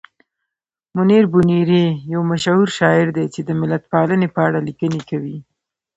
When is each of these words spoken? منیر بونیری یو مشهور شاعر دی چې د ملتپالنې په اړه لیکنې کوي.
منیر 0.95 1.25
بونیری 1.31 1.85
یو 2.13 2.21
مشهور 2.31 2.67
شاعر 2.77 3.07
دی 3.17 3.25
چې 3.33 3.41
د 3.43 3.49
ملتپالنې 3.61 4.27
په 4.35 4.39
اړه 4.47 4.59
لیکنې 4.67 5.01
کوي. 5.09 5.37